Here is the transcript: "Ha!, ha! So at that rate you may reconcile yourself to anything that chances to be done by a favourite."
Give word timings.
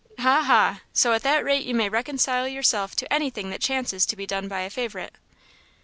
"Ha!, 0.17 0.41
ha! 0.41 0.81
So 0.93 1.13
at 1.13 1.21
that 1.21 1.45
rate 1.45 1.63
you 1.63 1.75
may 1.75 1.87
reconcile 1.87 2.47
yourself 2.47 2.95
to 2.95 3.13
anything 3.13 3.51
that 3.51 3.61
chances 3.61 4.03
to 4.07 4.15
be 4.15 4.25
done 4.25 4.47
by 4.47 4.61
a 4.61 4.69
favourite." 4.71 5.13